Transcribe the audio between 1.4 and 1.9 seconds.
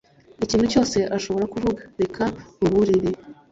kuvuga